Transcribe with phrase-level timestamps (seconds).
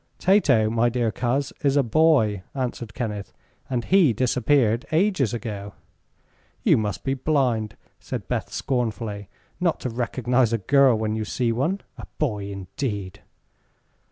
[0.17, 3.33] "Tato, my dear coz, is a boy," answered Kenneth;
[3.69, 5.73] "and he disappeared ages ago."
[6.63, 9.29] "You must be blind," said Beth, scornfully,
[9.59, 11.81] "not to recognize a girl when you see one.
[11.99, 13.19] A boy, indeed!"